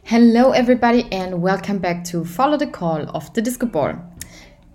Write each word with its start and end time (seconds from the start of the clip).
Hello 0.00 0.52
everybody 0.52 1.06
and 1.12 1.42
welcome 1.42 1.78
back 1.78 2.02
to 2.04 2.24
Follow 2.24 2.56
the 2.58 2.66
Call 2.66 3.08
of 3.14 3.30
the 3.34 3.42
Disco 3.42 3.66
Ball. 3.66 3.94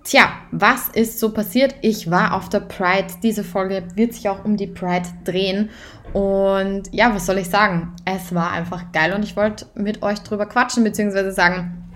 Tja, 0.04 0.30
was 0.52 0.90
ist 0.90 1.20
so 1.20 1.34
passiert? 1.34 1.76
Ich 1.82 2.10
war 2.10 2.34
auf 2.34 2.50
der 2.50 2.62
Pride. 2.62 3.08
Diese 3.22 3.44
Folge 3.44 3.84
wird 3.96 4.14
sich 4.14 4.30
auch 4.30 4.46
um 4.46 4.56
die 4.56 4.68
Pride 4.68 5.10
drehen. 5.26 5.70
Und 6.14 6.84
ja, 6.92 7.14
was 7.14 7.26
soll 7.26 7.40
ich 7.40 7.50
sagen? 7.50 7.94
Es 8.06 8.34
war 8.34 8.52
einfach 8.52 8.92
geil 8.94 9.14
und 9.14 9.24
ich 9.24 9.36
wollte 9.36 9.66
mit 9.76 10.02
euch 10.04 10.20
drüber 10.20 10.46
quatschen, 10.46 10.84
beziehungsweise 10.84 11.32
sagen, 11.32 11.87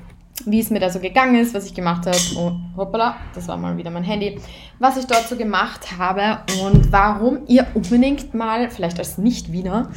wie 0.46 0.60
es 0.60 0.70
mir 0.70 0.80
da 0.80 0.90
so 0.90 1.00
gegangen 1.00 1.36
ist, 1.36 1.54
was 1.54 1.66
ich 1.66 1.74
gemacht 1.74 2.06
habe. 2.06 2.18
Oh, 2.36 2.52
hoppala, 2.78 3.18
das 3.34 3.48
war 3.48 3.58
mal 3.58 3.78
wieder 3.78 3.92
mein 3.92 4.04
Handy. 4.04 4.40
Was 4.80 4.98
ich 4.98 5.06
dort 5.06 5.28
so 5.28 5.36
gemacht 5.36 5.98
habe 5.98 6.40
und 6.64 6.92
warum 6.92 7.42
ihr 7.48 7.68
unbedingt 7.74 8.34
mal, 8.34 8.70
vielleicht 8.70 9.00
als 9.00 9.18
Nicht-Wiener, 9.18 9.90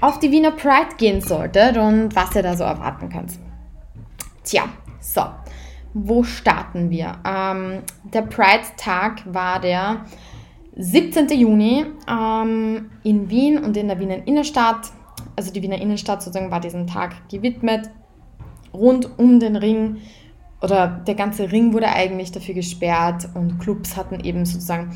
auf 0.00 0.18
die 0.18 0.30
Wiener 0.30 0.50
Pride 0.50 0.96
gehen 0.98 1.20
solltet 1.20 1.76
und 1.76 2.14
was 2.14 2.34
ihr 2.34 2.42
da 2.42 2.56
so 2.56 2.64
erwarten 2.64 3.08
könnt. 3.08 3.32
Tja, 4.44 4.64
so, 5.00 5.22
wo 5.94 6.24
starten 6.24 6.90
wir? 6.90 7.18
Ähm, 7.24 7.82
der 8.12 8.22
Pride-Tag 8.22 9.22
war 9.32 9.60
der 9.60 10.04
17. 10.76 11.28
Juni 11.28 11.86
ähm, 12.08 12.90
in 13.04 13.28
Wien 13.28 13.62
und 13.62 13.76
in 13.76 13.88
der 13.88 14.00
Wiener 14.00 14.26
Innenstadt. 14.26 14.90
Also 15.36 15.52
die 15.52 15.62
Wiener 15.62 15.80
Innenstadt 15.80 16.22
sozusagen 16.22 16.50
war 16.50 16.60
diesem 16.60 16.86
Tag 16.86 17.28
gewidmet 17.28 17.90
rund 18.72 19.18
um 19.18 19.40
den 19.40 19.56
Ring 19.56 19.98
oder 20.60 20.86
der 21.06 21.14
ganze 21.14 21.50
Ring 21.50 21.72
wurde 21.72 21.88
eigentlich 21.88 22.30
dafür 22.32 22.54
gesperrt 22.54 23.28
und 23.34 23.58
Clubs 23.58 23.96
hatten 23.96 24.20
eben 24.20 24.46
sozusagen 24.46 24.90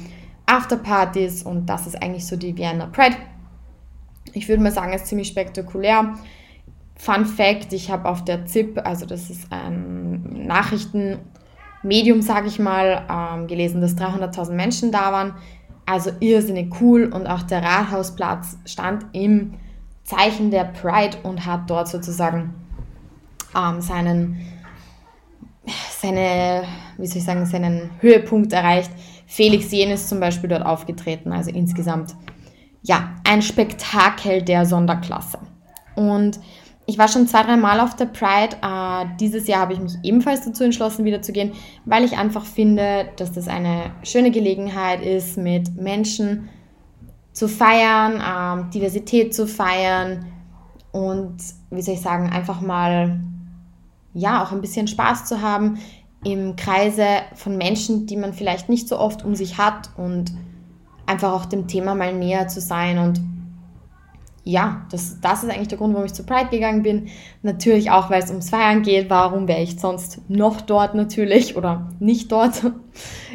Afterpartys 0.47 1.43
und 1.43 1.67
das 1.67 1.87
ist 1.87 2.01
eigentlich 2.01 2.27
so 2.27 2.37
die 2.37 2.57
Vienna 2.57 2.87
Pride. 2.87 3.17
Ich 4.33 4.49
würde 4.49 4.63
mal 4.63 4.71
sagen, 4.71 4.93
es 4.93 5.03
ist 5.03 5.09
ziemlich 5.09 5.29
spektakulär. 5.29 6.15
Fun 6.97 7.27
Fact, 7.27 7.73
ich 7.73 7.91
habe 7.91 8.09
auf 8.09 8.25
der 8.25 8.47
ZIP, 8.47 8.81
also 8.87 9.07
das 9.07 9.29
ist 9.29 9.53
ein 9.53 10.47
Nachrichtenmedium, 10.47 12.23
sage 12.23 12.47
ich 12.47 12.59
mal, 12.59 13.05
ähm, 13.11 13.47
gelesen, 13.49 13.81
dass 13.81 13.97
300.000 13.97 14.53
Menschen 14.53 14.93
da 14.93 15.13
waren. 15.13 15.35
Also 15.85 16.11
irrsinnig 16.21 16.81
cool 16.81 17.05
und 17.13 17.27
auch 17.27 17.43
der 17.43 17.63
Rathausplatz 17.63 18.57
stand 18.65 19.07
im 19.13 19.55
Zeichen 20.05 20.51
der 20.51 20.65
Pride 20.65 21.19
und 21.23 21.45
hat 21.45 21.69
dort 21.69 21.89
sozusagen 21.89 22.55
ähm, 23.55 23.81
seinen, 23.81 24.41
seine, 26.01 26.65
wie 26.97 27.07
soll 27.07 27.19
ich 27.19 27.25
sagen, 27.25 27.47
seinen 27.47 27.91
Höhepunkt 28.01 28.53
erreicht. 28.53 28.91
Felix 29.27 29.71
Jen 29.73 29.91
ist 29.91 30.09
zum 30.09 30.21
Beispiel 30.21 30.49
dort 30.49 30.65
aufgetreten, 30.65 31.33
also 31.33 31.51
insgesamt 31.51 32.15
ja, 32.83 33.17
ein 33.25 33.43
Spektakel 33.43 34.43
der 34.43 34.65
Sonderklasse. 34.65 35.39
Und 35.97 36.39
ich 36.87 36.99
war 36.99 37.09
schon 37.09 37.27
zwei, 37.27 37.43
drei 37.43 37.57
Mal 37.57 37.81
auf 37.81 37.97
der 37.97 38.07
Pride. 38.07 38.57
Äh, 38.63 39.17
dieses 39.19 39.49
Jahr 39.49 39.61
habe 39.61 39.73
ich 39.73 39.81
mich 39.81 39.95
ebenfalls 40.05 40.45
dazu 40.45 40.63
entschlossen, 40.63 41.05
wieder 41.05 41.21
zu 41.21 41.33
gehen, 41.33 41.53
weil 41.85 42.05
ich 42.05 42.17
einfach 42.17 42.45
finde, 42.45 43.09
dass 43.17 43.33
das 43.33 43.49
eine 43.49 43.91
schöne 44.05 44.31
Gelegenheit 44.31 45.03
ist, 45.03 45.37
mit 45.37 45.75
Menschen 45.75 46.49
zu 47.33 47.49
feiern, 47.49 48.21
äh, 48.21 48.71
Diversität 48.73 49.35
zu 49.35 49.49
feiern 49.49 50.27
und, 50.93 51.37
wie 51.71 51.83
soll 51.83 51.95
ich 51.95 52.01
sagen, 52.01 52.31
einfach 52.31 52.61
mal 52.61 53.21
ja 54.17 54.43
auch 54.43 54.53
ein 54.53 54.61
bisschen 54.61 54.89
Spaß 54.89 55.27
zu 55.27 55.43
haben 55.43 55.79
im 56.25 56.57
Kreise 56.57 57.07
von 57.35 57.57
Menschen, 57.57 58.07
die 58.07 58.17
man 58.17 58.33
vielleicht 58.33 58.69
nicht 58.69 58.89
so 58.89 58.99
oft 58.99 59.25
um 59.25 59.35
sich 59.35 59.59
hat 59.59 59.91
und 59.97 60.33
einfach 61.07 61.33
auch 61.33 61.45
dem 61.45 61.69
Thema 61.69 61.95
mal 61.95 62.13
näher 62.13 62.49
zu 62.49 62.61
sein 62.61 62.99
und 62.99 63.21
ja, 64.49 64.87
das, 64.93 65.21
das 65.21 65.43
ist 65.43 65.51
eigentlich 65.51 65.69
der 65.69 65.79
Grund, 65.79 65.93
warum 65.93 66.07
ich 66.07 66.15
zu 66.15 66.25
Pride 66.25 66.51
gegangen 66.51 66.85
bin. 66.85 67.09
Natürlich 67.43 67.91
auch, 67.91 68.11
weil 68.11 68.23
es 68.23 68.31
ums 68.31 68.49
Feiern 68.49 68.83
geht. 68.83 69.11
Warum 69.11 69.49
wäre 69.49 69.61
ich 69.61 69.81
sonst 69.81 70.21
noch 70.31 70.61
dort 70.61 70.95
natürlich 70.95 71.57
oder 71.57 71.89
nicht 71.99 72.31
dort? 72.31 72.63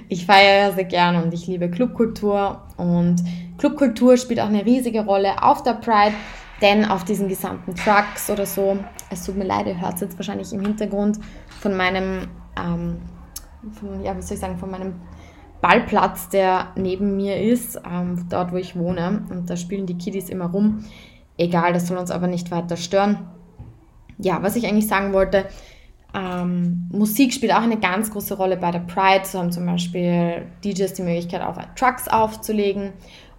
Ich 0.08 0.26
feiere 0.26 0.74
sehr 0.74 0.86
gerne 0.86 1.22
und 1.22 1.34
ich 1.34 1.48
liebe 1.48 1.70
Clubkultur. 1.70 2.62
Und 2.78 3.18
Clubkultur 3.58 4.16
spielt 4.16 4.40
auch 4.40 4.48
eine 4.48 4.66
riesige 4.66 5.06
Rolle 5.06 5.44
auf 5.44 5.64
der 5.64 5.74
Pride. 5.74 6.16
Denn 6.62 6.86
auf 6.86 7.04
diesen 7.04 7.28
gesamten 7.28 7.76
Trucks 7.76 8.30
oder 8.30 8.46
so, 8.46 8.78
es 9.10 9.26
tut 9.26 9.36
mir 9.36 9.46
leid, 9.46 9.66
ihr 9.66 9.82
hört 9.82 9.96
es 9.96 10.02
jetzt 10.02 10.18
wahrscheinlich 10.18 10.54
im 10.54 10.62
Hintergrund 10.62 11.20
von 11.60 11.76
meinem, 11.76 12.28
ähm, 12.56 12.98
von, 13.72 14.04
ja, 14.04 14.16
wie 14.16 14.22
soll 14.22 14.36
ich 14.36 14.42
sagen, 14.42 14.58
von 14.58 14.70
meinem 14.70 14.94
Ballplatz, 15.60 16.30
der 16.30 16.68
neben 16.76 17.18
mir 17.18 17.42
ist, 17.42 17.80
ähm, 17.90 18.28
dort 18.30 18.52
wo 18.52 18.58
ich 18.58 18.76
wohne. 18.76 19.24
Und 19.30 19.50
da 19.50 19.56
spielen 19.56 19.88
die 19.88 19.98
Kiddies 19.98 20.30
immer 20.30 20.46
rum. 20.46 20.86
Egal, 21.38 21.74
das 21.74 21.88
soll 21.88 21.98
uns 21.98 22.12
aber 22.12 22.28
nicht 22.28 22.52
weiter 22.52 22.78
stören. 22.78 23.28
Ja, 24.20 24.44
was 24.44 24.56
ich 24.56 24.68
eigentlich 24.68 24.88
sagen 24.88 25.14
wollte, 25.14 25.48
ähm, 26.14 26.90
Musik 26.92 27.34
spielt 27.34 27.54
auch 27.54 27.62
eine 27.62 27.80
ganz 27.80 28.12
große 28.12 28.36
Rolle 28.36 28.58
bei 28.58 28.70
der 28.70 28.80
Pride. 28.80 29.26
So 29.26 29.40
haben 29.40 29.52
zum 29.52 29.66
Beispiel 29.66 30.46
DJs 30.64 30.94
die 30.94 31.04
Möglichkeit, 31.04 31.42
auf 31.42 31.58
Trucks 31.76 32.08
aufzulegen 32.08 32.94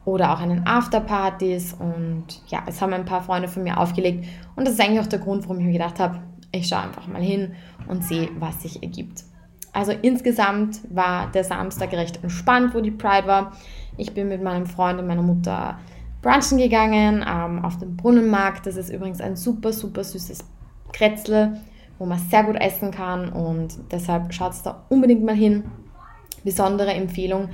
oder 0.04 0.32
auch 0.32 0.40
an 0.40 0.48
den 0.50 0.66
Afterpartys. 0.66 1.74
Und 1.74 2.24
ja, 2.48 2.62
es 2.66 2.80
haben 2.80 2.92
ein 2.92 3.04
paar 3.04 3.22
Freunde 3.22 3.48
von 3.48 3.62
mir 3.62 3.78
aufgelegt. 3.78 4.26
Und 4.56 4.66
das 4.66 4.74
ist 4.74 4.80
eigentlich 4.80 5.00
auch 5.00 5.06
der 5.06 5.18
Grund, 5.18 5.44
warum 5.44 5.58
ich 5.58 5.66
mir 5.66 5.72
gedacht 5.72 6.00
habe, 6.00 6.20
ich 6.52 6.68
schaue 6.68 6.82
einfach 6.82 7.06
mal 7.06 7.22
hin 7.22 7.54
und 7.88 8.04
sehe, 8.04 8.28
was 8.38 8.62
sich 8.62 8.82
ergibt. 8.82 9.24
Also 9.72 9.92
insgesamt 9.92 10.80
war 10.94 11.30
der 11.30 11.44
Samstag 11.44 11.92
recht 11.92 12.22
entspannt, 12.22 12.74
wo 12.74 12.80
die 12.80 12.90
Pride 12.90 13.26
war. 13.26 13.52
Ich 13.96 14.12
bin 14.12 14.28
mit 14.28 14.42
meinem 14.42 14.66
Freund 14.66 15.00
und 15.00 15.06
meiner 15.06 15.22
Mutter 15.22 15.78
brunchen 16.20 16.58
gegangen 16.58 17.24
ähm, 17.26 17.64
auf 17.64 17.78
dem 17.78 17.96
Brunnenmarkt. 17.96 18.66
Das 18.66 18.76
ist 18.76 18.90
übrigens 18.90 19.20
ein 19.20 19.34
super, 19.34 19.72
super 19.72 20.04
süßes 20.04 20.44
Kretzel, 20.92 21.60
wo 21.98 22.04
man 22.04 22.19
sehr 22.19 22.44
gut 22.44 22.56
essen 22.56 22.90
kann 22.90 23.30
und 23.30 23.78
deshalb 23.90 24.32
schaut 24.34 24.52
es 24.52 24.62
da 24.62 24.84
unbedingt 24.90 25.24
mal 25.24 25.34
hin. 25.34 25.64
Besondere 26.44 26.92
Empfehlung 26.92 27.48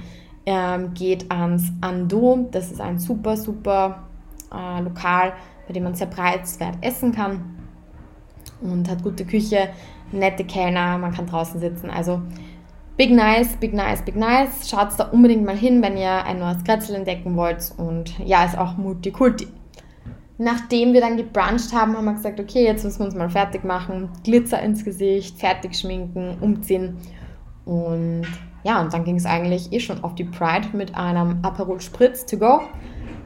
ähm, 0.48 0.94
geht 0.94 1.30
ans 1.30 1.70
Ando. 1.82 2.48
Das 2.50 2.70
ist 2.72 2.80
ein 2.80 2.98
super, 2.98 3.36
super 3.36 4.04
äh, 4.50 4.80
Lokal, 4.80 5.34
bei 5.66 5.74
dem 5.74 5.84
man 5.84 5.94
sehr 5.94 6.06
preiswert 6.06 6.78
essen 6.80 7.12
kann 7.12 7.58
und 8.62 8.88
hat 8.88 9.02
gute 9.02 9.26
Küche, 9.26 9.68
nette 10.10 10.44
Kellner, 10.44 10.96
man 10.96 11.12
kann 11.12 11.26
draußen 11.26 11.60
sitzen. 11.60 11.90
Also 11.90 12.22
big 12.96 13.10
nice, 13.10 13.56
big 13.56 13.74
nice, 13.74 14.00
big 14.00 14.16
nice. 14.16 14.70
Schaut 14.70 14.88
da 14.96 15.04
unbedingt 15.04 15.44
mal 15.44 15.56
hin, 15.56 15.82
wenn 15.82 15.98
ihr 15.98 16.24
ein 16.24 16.38
neues 16.38 16.64
Kretzel 16.64 16.96
entdecken 16.96 17.36
wollt. 17.36 17.74
Und 17.76 18.18
ja, 18.18 18.44
ist 18.44 18.56
auch 18.56 18.78
Multikulti. 18.78 19.48
Nachdem 20.38 20.94
wir 20.94 21.02
dann 21.02 21.18
gebruncht 21.18 21.74
haben, 21.74 21.94
haben 21.94 22.06
wir 22.06 22.14
gesagt, 22.14 22.40
okay, 22.40 22.64
jetzt 22.64 22.84
müssen 22.84 23.00
wir 23.00 23.06
uns 23.06 23.14
mal 23.14 23.28
fertig 23.28 23.64
machen. 23.64 24.08
Glitzer 24.24 24.62
ins 24.62 24.82
Gesicht, 24.82 25.38
fertig 25.38 25.76
schminken, 25.76 26.38
umziehen. 26.40 26.96
Und 27.66 28.26
ja, 28.64 28.80
und 28.80 28.92
dann 28.92 29.04
ging 29.04 29.16
es 29.16 29.26
eigentlich 29.26 29.72
eh 29.72 29.80
schon 29.80 30.02
auf 30.04 30.14
die 30.14 30.24
Pride 30.24 30.68
mit 30.72 30.96
einem 30.96 31.38
Aperol 31.42 31.80
Spritz 31.80 32.26
to 32.26 32.38
go. 32.38 32.60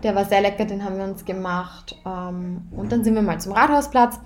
Der 0.03 0.15
war 0.15 0.25
sehr 0.25 0.41
lecker, 0.41 0.65
den 0.65 0.84
haben 0.84 0.97
wir 0.97 1.04
uns 1.04 1.25
gemacht. 1.25 1.97
Ähm, 2.04 2.62
und 2.72 2.93
dann 2.93 3.04
sind 3.04 3.15
wir 3.15 3.22
mal 3.22 3.41
zum 3.41 3.53
Rathausplatz 3.53 4.19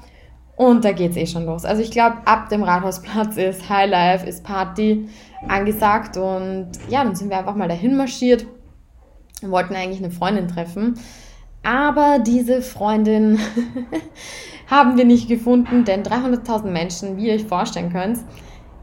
und 0.56 0.84
da 0.84 0.93
geht 0.93 1.11
es 1.11 1.16
eh 1.16 1.27
schon 1.27 1.45
los. 1.45 1.65
Also 1.66 1.83
ich 1.83 1.91
glaube, 1.91 2.16
ab 2.25 2.49
dem 2.49 2.62
Rathausplatz 2.62 3.37
ist 3.37 3.69
Highlife, 3.69 4.27
ist 4.27 4.43
Party 4.43 5.09
angesagt. 5.47 6.16
Und 6.16 6.71
ja, 6.89 7.05
dann 7.05 7.15
sind 7.15 7.31
wir 7.31 7.39
einfach 7.39 7.55
mal 7.55 7.69
dahin 7.69 7.97
marschiert. 7.97 8.47
Wir 9.41 9.50
wollten 9.50 9.75
eigentlich 9.75 10.03
eine 10.03 10.11
Freundin 10.11 10.49
treffen. 10.49 10.99
Aber 11.62 12.21
diese 12.21 12.62
Freundin 12.62 13.39
haben 14.71 14.97
wir 14.97 15.05
nicht 15.05 15.28
gefunden, 15.28 15.84
denn 15.84 16.03
300.000 16.03 16.71
Menschen, 16.71 17.16
wie 17.16 17.28
ihr 17.28 17.34
euch 17.34 17.45
vorstellen 17.45 17.93
könnt, 17.93 18.21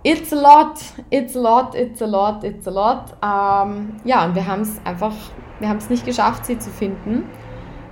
It's 0.06 0.34
a 0.34 0.36
lot, 0.36 0.82
it's 1.12 1.34
a 1.34 1.40
lot, 1.40 1.76
it's 1.76 2.02
a 2.02 2.06
lot, 2.06 2.44
it's 2.44 2.68
a 2.68 2.72
lot. 2.72 3.16
Ähm, 3.24 3.96
ja, 4.04 4.26
und 4.26 4.36
wir 4.36 4.46
haben 4.46 4.64
es 4.64 4.78
einfach, 4.84 5.14
wir 5.60 5.70
haben 5.70 5.78
es 5.78 5.90
nicht 5.90 6.06
geschafft, 6.06 6.46
sie 6.46 6.60
zu 6.60 6.70
finden. 6.70 7.24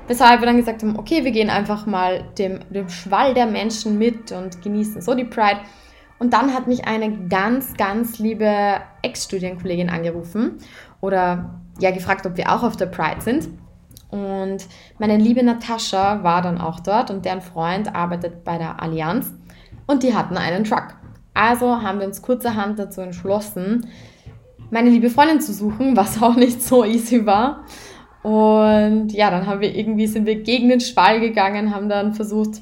Weshalb 0.08 0.42
wir 0.42 0.46
dann 0.46 0.58
gesagt 0.58 0.84
haben, 0.84 1.00
okay, 1.00 1.24
wir 1.24 1.32
gehen 1.32 1.50
einfach 1.50 1.86
mal 1.86 2.26
dem, 2.38 2.60
dem 2.70 2.90
Schwall 2.90 3.34
der 3.34 3.46
Menschen 3.46 3.98
mit 3.98 4.34
und 4.34 4.62
genießen 4.62 5.02
so 5.02 5.16
die 5.16 5.24
Pride. 5.24 5.62
Und 6.20 6.34
dann 6.34 6.54
hat 6.54 6.68
mich 6.68 6.86
eine 6.86 7.30
ganz, 7.30 7.76
ganz 7.76 8.20
liebe 8.20 8.82
Ex-Studienkollegin 9.04 9.90
angerufen 9.90 10.58
oder 11.00 11.62
ja 11.80 11.92
gefragt, 11.92 12.26
ob 12.26 12.36
wir 12.36 12.52
auch 12.52 12.64
auf 12.64 12.76
der 12.76 12.88
Pride 12.88 13.22
sind. 13.22 13.48
Und 14.10 14.68
meine 15.00 15.16
liebe 15.16 15.44
Natascha 15.44 16.22
war 16.24 16.42
dann 16.42 16.60
auch 16.60 16.82
dort 16.82 17.10
und 17.10 17.24
deren 17.24 17.40
Freund 17.40 17.96
arbeitet 17.96 18.44
bei 18.44 18.58
der 18.58 18.84
Allianz 18.84 19.34
und 19.88 20.04
die 20.04 20.14
hatten 20.14 20.36
einen 20.36 20.66
Truck. 20.66 21.01
Also 21.34 21.82
haben 21.82 22.00
wir 22.00 22.08
uns 22.08 22.22
kurzerhand 22.22 22.78
dazu 22.80 23.02
entschlossen, 23.02 23.88
meine 24.70 24.90
liebe 24.90 25.10
Freundin 25.10 25.42
zu 25.42 25.54
suchen, 25.54 25.96
was 25.98 26.22
auch 26.22 26.36
nicht 26.36 26.62
so 26.62 26.84
easy 26.84 27.26
war. 27.26 27.66
Und 28.24 29.12
ja, 29.12 29.32
dann 29.32 29.48
haben 29.48 29.62
wir 29.62 29.76
irgendwie, 29.76 30.08
sind 30.08 30.26
wir 30.26 30.42
gegen 30.42 30.70
den 30.70 30.80
Schwall 30.80 31.20
gegangen, 31.20 31.74
haben 31.74 31.90
dann 31.90 32.14
versucht, 32.14 32.62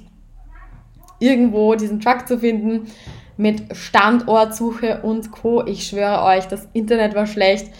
irgendwo 1.19 1.75
diesen 1.75 1.99
Truck 1.99 2.27
zu 2.27 2.39
finden 2.39 2.87
mit 3.37 3.75
Standortsuche 3.75 5.01
und 5.01 5.31
Co. 5.31 5.65
Ich 5.65 5.87
schwöre 5.87 6.23
euch, 6.23 6.47
das 6.47 6.67
Internet 6.73 7.15
war 7.15 7.25
schlecht. 7.25 7.71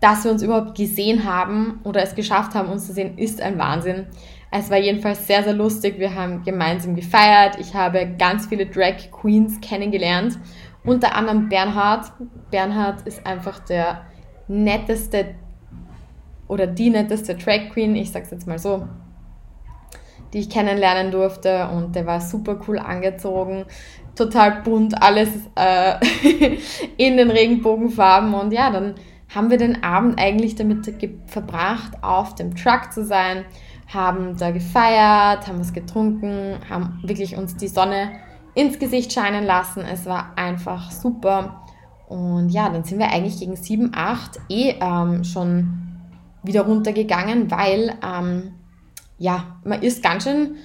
Dass 0.00 0.24
wir 0.24 0.32
uns 0.32 0.42
überhaupt 0.42 0.76
gesehen 0.76 1.24
haben 1.24 1.80
oder 1.84 2.02
es 2.02 2.14
geschafft 2.14 2.54
haben, 2.54 2.68
uns 2.68 2.86
zu 2.86 2.92
sehen, 2.92 3.18
ist 3.18 3.40
ein 3.40 3.56
Wahnsinn. 3.56 4.06
Es 4.54 4.70
war 4.70 4.76
jedenfalls 4.76 5.26
sehr, 5.26 5.42
sehr 5.42 5.54
lustig. 5.54 5.98
Wir 5.98 6.14
haben 6.14 6.44
gemeinsam 6.44 6.94
gefeiert. 6.94 7.56
Ich 7.58 7.74
habe 7.74 8.06
ganz 8.18 8.46
viele 8.46 8.66
Drag 8.66 9.10
Queens 9.10 9.58
kennengelernt. 9.62 10.38
Unter 10.84 11.16
anderem 11.16 11.48
Bernhard. 11.48 12.12
Bernhard 12.50 13.00
ist 13.06 13.26
einfach 13.26 13.60
der 13.60 14.02
netteste 14.48 15.34
oder 16.48 16.66
die 16.66 16.90
netteste 16.90 17.34
Drag 17.34 17.70
Queen, 17.72 17.96
ich 17.96 18.10
sag's 18.12 18.30
jetzt 18.30 18.46
mal 18.46 18.58
so, 18.58 18.86
die 20.34 20.40
ich 20.40 20.50
kennenlernen 20.50 21.10
durfte. 21.10 21.68
Und 21.68 21.96
der 21.96 22.04
war 22.04 22.20
super 22.20 22.60
cool 22.68 22.78
angezogen. 22.78 23.64
Total 24.14 24.60
bunt, 24.60 25.00
alles 25.02 25.30
äh, 25.54 25.94
in 26.98 27.16
den 27.16 27.30
Regenbogenfarben. 27.30 28.34
Und 28.34 28.52
ja, 28.52 28.70
dann 28.70 28.96
haben 29.34 29.50
wir 29.50 29.58
den 29.58 29.82
Abend 29.82 30.18
eigentlich 30.18 30.54
damit 30.54 30.94
verbracht, 31.26 31.92
auf 32.02 32.34
dem 32.34 32.54
Truck 32.54 32.92
zu 32.92 33.04
sein, 33.04 33.44
haben 33.92 34.36
da 34.36 34.50
gefeiert, 34.50 35.46
haben 35.46 35.58
was 35.58 35.72
getrunken, 35.72 36.58
haben 36.68 37.00
wirklich 37.02 37.36
uns 37.36 37.56
die 37.56 37.68
Sonne 37.68 38.12
ins 38.54 38.78
Gesicht 38.78 39.12
scheinen 39.12 39.44
lassen. 39.44 39.80
Es 39.80 40.06
war 40.06 40.32
einfach 40.36 40.90
super. 40.90 41.62
Und 42.08 42.50
ja, 42.50 42.68
dann 42.68 42.84
sind 42.84 42.98
wir 42.98 43.10
eigentlich 43.10 43.38
gegen 43.38 43.56
7, 43.56 43.92
8 43.94 44.40
eh 44.48 44.74
ähm, 44.80 45.24
schon 45.24 46.00
wieder 46.42 46.62
runtergegangen, 46.62 47.50
weil 47.50 47.94
ähm, 48.04 48.54
ja, 49.18 49.58
man 49.64 49.82
ist 49.82 50.02
ganz 50.02 50.24
schön 50.24 50.56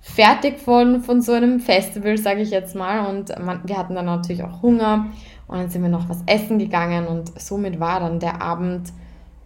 fertig 0.00 0.58
von, 0.58 1.02
von 1.02 1.22
so 1.22 1.32
einem 1.32 1.60
Festival, 1.60 2.18
sage 2.18 2.40
ich 2.40 2.50
jetzt 2.50 2.74
mal. 2.74 3.06
Und 3.06 3.32
man, 3.38 3.60
wir 3.64 3.78
hatten 3.78 3.94
dann 3.94 4.06
natürlich 4.06 4.42
auch 4.42 4.62
Hunger 4.62 5.06
und 5.50 5.58
dann 5.58 5.68
sind 5.68 5.82
wir 5.82 5.88
noch 5.88 6.08
was 6.08 6.22
essen 6.26 6.60
gegangen 6.60 7.08
und 7.08 7.38
somit 7.40 7.80
war 7.80 7.98
dann 7.98 8.20
der 8.20 8.40
Abend 8.40 8.92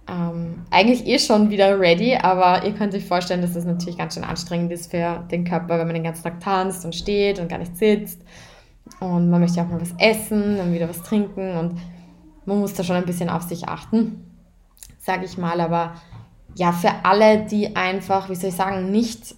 ähm, 0.07 0.67
eigentlich 0.71 1.07
eh 1.07 1.19
schon 1.19 1.49
wieder 1.49 1.81
ready, 1.81 2.15
aber 2.15 2.63
ihr 2.67 2.75
könnt 2.75 2.95
euch 2.95 3.07
vorstellen, 3.07 3.41
dass 3.41 3.55
das 3.55 3.65
natürlich 3.65 3.97
ganz 3.97 4.13
schön 4.13 4.25
anstrengend 4.25 4.71
ist 4.71 4.91
für 4.91 5.25
den 5.31 5.45
Körper, 5.45 5.79
wenn 5.79 5.87
man 5.87 5.95
den 5.95 6.05
ganzen 6.05 6.23
Tag 6.23 6.41
tanzt 6.41 6.85
und 6.85 6.95
steht 6.95 7.39
und 7.39 7.49
gar 7.49 7.57
nicht 7.57 7.79
sitzt. 7.79 8.21
Und 9.01 9.31
man 9.31 9.41
möchte 9.41 9.63
auch 9.63 9.67
mal 9.67 9.81
was 9.81 9.95
essen, 9.99 10.59
dann 10.59 10.75
wieder 10.75 10.91
was 10.91 11.03
trinken 11.03 11.57
und 11.57 11.81
man 12.45 12.61
muss 12.61 12.75
da 12.75 12.85
schon 12.85 12.97
ein 12.97 13.07
bisschen 13.07 13.31
auf 13.31 13.45
sich 13.45 13.67
achten, 13.67 14.31
sage 14.99 15.25
ich 15.25 15.39
mal. 15.39 15.59
Aber 15.59 15.95
ja, 16.55 16.73
für 16.73 16.93
alle, 17.03 17.47
die 17.47 17.75
einfach, 17.77 18.29
wie 18.29 18.35
soll 18.35 18.51
ich 18.51 18.57
sagen, 18.57 18.91
nicht 18.91 19.35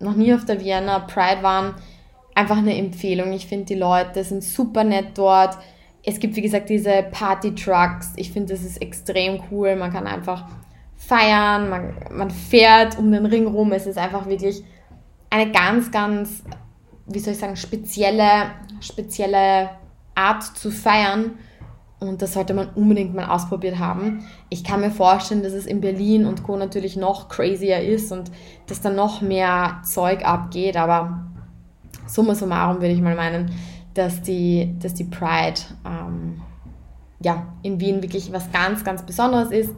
noch 0.00 0.16
nie 0.16 0.32
auf 0.32 0.46
der 0.46 0.58
Vienna 0.64 1.00
Pride 1.00 1.42
waren, 1.42 1.74
einfach 2.34 2.56
eine 2.56 2.78
Empfehlung. 2.78 3.30
Ich 3.34 3.46
finde, 3.46 3.66
die 3.66 3.74
Leute 3.74 4.24
sind 4.24 4.42
super 4.42 4.84
nett 4.84 5.18
dort. 5.18 5.58
Es 6.04 6.18
gibt, 6.20 6.36
wie 6.36 6.42
gesagt, 6.42 6.68
diese 6.70 7.04
Party-Trucks. 7.10 8.12
Ich 8.16 8.32
finde, 8.32 8.54
das 8.54 8.64
ist 8.64 8.80
extrem 8.80 9.42
cool. 9.50 9.76
Man 9.76 9.92
kann 9.92 10.06
einfach 10.06 10.46
feiern, 10.96 11.70
man, 11.70 11.94
man 12.10 12.30
fährt 12.30 12.98
um 12.98 13.10
den 13.10 13.26
Ring 13.26 13.46
rum. 13.46 13.72
Es 13.72 13.86
ist 13.86 13.98
einfach 13.98 14.26
wirklich 14.26 14.62
eine 15.30 15.50
ganz, 15.52 15.90
ganz, 15.90 16.42
wie 17.06 17.18
soll 17.18 17.32
ich 17.32 17.38
sagen, 17.38 17.56
spezielle, 17.56 18.50
spezielle 18.80 19.70
Art 20.14 20.42
zu 20.42 20.70
feiern. 20.70 21.32
Und 22.00 22.22
das 22.22 22.34
sollte 22.34 22.54
man 22.54 22.68
unbedingt 22.74 23.14
mal 23.14 23.26
ausprobiert 23.26 23.78
haben. 23.78 24.24
Ich 24.50 24.62
kann 24.62 24.80
mir 24.80 24.92
vorstellen, 24.92 25.42
dass 25.42 25.52
es 25.52 25.66
in 25.66 25.80
Berlin 25.80 26.26
und 26.26 26.44
Co. 26.44 26.56
natürlich 26.56 26.96
noch 26.96 27.28
crazier 27.28 27.80
ist 27.80 28.12
und 28.12 28.30
dass 28.66 28.80
da 28.80 28.90
noch 28.90 29.20
mehr 29.20 29.80
Zeug 29.84 30.24
abgeht. 30.24 30.76
Aber 30.76 31.24
summa 32.06 32.36
summarum 32.36 32.76
würde 32.76 32.94
ich 32.94 33.00
mal 33.00 33.16
meinen, 33.16 33.50
dass 33.94 34.22
die, 34.22 34.74
dass 34.80 34.94
die 34.94 35.04
Pride 35.04 35.60
ähm, 35.84 36.40
ja, 37.20 37.46
in 37.62 37.80
Wien 37.80 38.02
wirklich 38.02 38.32
was 38.32 38.50
ganz, 38.52 38.84
ganz 38.84 39.02
Besonderes 39.02 39.50
ist. 39.50 39.70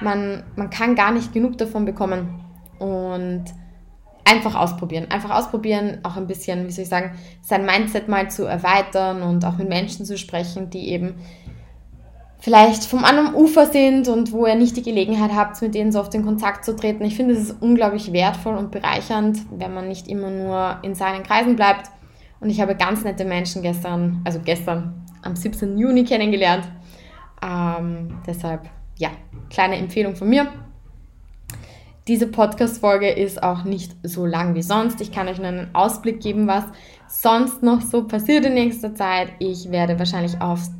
Man, 0.00 0.42
man 0.56 0.70
kann 0.70 0.94
gar 0.94 1.12
nicht 1.12 1.32
genug 1.32 1.56
davon 1.58 1.84
bekommen. 1.84 2.40
Und 2.78 3.44
einfach 4.24 4.54
ausprobieren. 4.54 5.06
Einfach 5.10 5.30
ausprobieren, 5.30 5.98
auch 6.02 6.16
ein 6.16 6.26
bisschen, 6.26 6.66
wie 6.66 6.72
soll 6.72 6.84
ich 6.84 6.88
sagen, 6.88 7.12
sein 7.42 7.64
Mindset 7.64 8.08
mal 8.08 8.30
zu 8.30 8.44
erweitern 8.44 9.22
und 9.22 9.44
auch 9.44 9.56
mit 9.56 9.68
Menschen 9.68 10.04
zu 10.04 10.18
sprechen, 10.18 10.70
die 10.70 10.88
eben 10.88 11.14
vielleicht 12.40 12.84
vom 12.84 13.04
anderen 13.04 13.34
Ufer 13.34 13.66
sind 13.66 14.08
und 14.08 14.32
wo 14.32 14.46
ihr 14.46 14.54
nicht 14.54 14.76
die 14.76 14.82
Gelegenheit 14.82 15.32
habt, 15.34 15.60
mit 15.62 15.74
denen 15.74 15.92
so 15.92 16.00
oft 16.00 16.14
in 16.14 16.24
Kontakt 16.24 16.64
zu 16.64 16.76
treten. 16.76 17.04
Ich 17.04 17.16
finde, 17.16 17.34
es 17.34 17.50
ist 17.50 17.62
unglaublich 17.62 18.12
wertvoll 18.12 18.56
und 18.56 18.70
bereichernd, 18.70 19.38
wenn 19.50 19.72
man 19.72 19.88
nicht 19.88 20.08
immer 20.08 20.30
nur 20.30 20.78
in 20.82 20.94
seinen 20.94 21.22
Kreisen 21.22 21.56
bleibt. 21.56 21.90
Und 22.40 22.50
ich 22.50 22.60
habe 22.60 22.74
ganz 22.74 23.04
nette 23.04 23.24
Menschen 23.24 23.62
gestern, 23.62 24.20
also 24.24 24.40
gestern 24.44 25.04
am 25.22 25.36
17. 25.36 25.78
Juni 25.78 26.04
kennengelernt. 26.04 26.68
Ähm, 27.42 28.18
deshalb, 28.26 28.68
ja, 28.96 29.10
kleine 29.50 29.76
Empfehlung 29.76 30.16
von 30.16 30.28
mir. 30.28 30.48
Diese 32.06 32.26
Podcast-Folge 32.26 33.10
ist 33.10 33.42
auch 33.42 33.64
nicht 33.64 33.96
so 34.02 34.26
lang 34.26 34.54
wie 34.54 34.62
sonst. 34.62 35.00
Ich 35.00 35.10
kann 35.10 35.26
euch 35.26 35.38
nur 35.38 35.48
einen 35.48 35.74
Ausblick 35.74 36.20
geben, 36.20 36.46
was 36.46 36.64
sonst 37.08 37.62
noch 37.62 37.80
so 37.80 38.04
passiert 38.04 38.44
in 38.44 38.54
nächster 38.54 38.94
Zeit. 38.94 39.28
Ich 39.38 39.70
werde 39.70 39.98
wahrscheinlich 39.98 40.38
aufs 40.40 40.70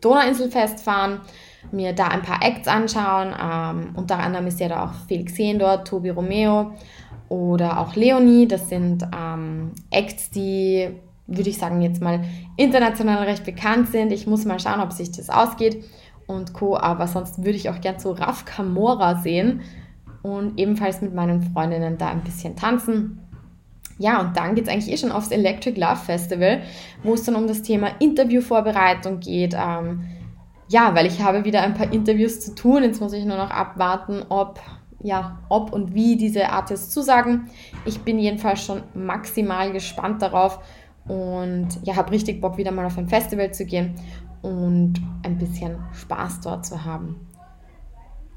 Donauinselfest 0.00 0.80
fahren, 0.80 1.20
mir 1.72 1.92
da 1.92 2.08
ein 2.08 2.22
paar 2.22 2.42
Acts 2.42 2.68
anschauen. 2.68 3.34
Ähm, 3.38 3.94
unter 3.96 4.18
anderem 4.18 4.46
ist 4.46 4.60
ja 4.60 4.68
da 4.68 4.84
auch 4.84 4.94
Felix 5.06 5.36
Hehn 5.36 5.58
dort, 5.58 5.86
Tobi 5.86 6.08
Romeo 6.08 6.72
oder 7.32 7.80
auch 7.80 7.96
Leonie. 7.96 8.46
Das 8.46 8.68
sind 8.68 9.04
ähm, 9.16 9.72
Acts, 9.90 10.30
die, 10.30 10.90
würde 11.26 11.48
ich 11.48 11.56
sagen, 11.56 11.80
jetzt 11.80 12.02
mal 12.02 12.22
international 12.58 13.24
recht 13.24 13.44
bekannt 13.44 13.88
sind. 13.88 14.12
Ich 14.12 14.26
muss 14.26 14.44
mal 14.44 14.60
schauen, 14.60 14.80
ob 14.80 14.92
sich 14.92 15.10
das 15.12 15.30
ausgeht 15.30 15.82
und 16.26 16.52
Co. 16.52 16.76
Aber 16.76 17.08
sonst 17.08 17.38
würde 17.38 17.56
ich 17.56 17.70
auch 17.70 17.80
gern 17.80 17.98
zu 17.98 18.10
Raf 18.10 18.44
Kamora 18.44 19.16
sehen 19.16 19.62
und 20.20 20.58
ebenfalls 20.60 21.00
mit 21.00 21.14
meinen 21.14 21.40
Freundinnen 21.40 21.96
da 21.96 22.08
ein 22.08 22.22
bisschen 22.22 22.54
tanzen. 22.54 23.18
Ja, 23.98 24.20
und 24.20 24.36
dann 24.36 24.54
geht 24.54 24.66
es 24.66 24.70
eigentlich 24.70 24.92
eh 24.92 24.98
schon 24.98 25.12
aufs 25.12 25.30
Electric 25.30 25.80
Love 25.80 25.96
Festival, 25.96 26.60
wo 27.02 27.14
es 27.14 27.22
dann 27.22 27.34
um 27.34 27.46
das 27.46 27.62
Thema 27.62 27.88
Interviewvorbereitung 27.98 29.20
geht. 29.20 29.54
Ähm, 29.54 30.04
ja, 30.68 30.94
weil 30.94 31.06
ich 31.06 31.22
habe 31.22 31.44
wieder 31.44 31.62
ein 31.62 31.72
paar 31.72 31.90
Interviews 31.92 32.40
zu 32.40 32.54
tun. 32.54 32.82
Jetzt 32.82 33.00
muss 33.00 33.14
ich 33.14 33.24
nur 33.24 33.38
noch 33.38 33.50
abwarten, 33.50 34.22
ob, 34.28 34.60
ja, 35.02 35.38
ob 35.48 35.72
und 35.72 35.94
wie 35.94 36.16
diese 36.16 36.48
Artists 36.48 36.90
zusagen. 36.90 37.50
Ich 37.84 38.00
bin 38.00 38.18
jedenfalls 38.18 38.64
schon 38.64 38.82
maximal 38.94 39.72
gespannt 39.72 40.22
darauf 40.22 40.60
und 41.06 41.68
ja, 41.82 41.96
habe 41.96 42.12
richtig 42.12 42.40
Bock, 42.40 42.56
wieder 42.56 42.70
mal 42.70 42.86
auf 42.86 42.98
ein 42.98 43.08
Festival 43.08 43.52
zu 43.52 43.64
gehen 43.64 43.94
und 44.42 44.94
ein 45.24 45.38
bisschen 45.38 45.78
Spaß 45.92 46.40
dort 46.40 46.64
zu 46.66 46.84
haben. 46.84 47.28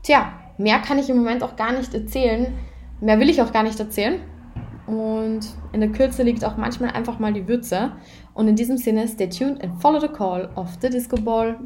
Tja, 0.03 0.33
mehr 0.57 0.79
kann 0.79 0.99
ich 0.99 1.09
im 1.09 1.17
Moment 1.17 1.43
auch 1.43 1.55
gar 1.55 1.73
nicht 1.73 1.93
erzählen. 1.93 2.53
Mehr 3.01 3.19
will 3.19 3.29
ich 3.29 3.41
auch 3.41 3.51
gar 3.51 3.63
nicht 3.63 3.79
erzählen. 3.79 4.19
Und 4.87 5.47
in 5.73 5.81
der 5.81 5.91
Kürze 5.91 6.21
liegt 6.21 6.45
auch 6.45 6.57
manchmal 6.57 6.91
einfach 6.91 7.17
mal 7.17 7.33
die 7.33 7.47
Würze. 7.47 7.91
Und 8.35 8.47
in 8.47 8.55
diesem 8.55 8.77
Sinne, 8.77 9.07
stay 9.07 9.27
tuned 9.27 9.63
and 9.63 9.81
follow 9.81 9.99
the 9.99 10.07
call 10.07 10.49
of 10.55 10.69
the 10.81 10.89
Disco 10.89 11.17
Ball. 11.17 11.57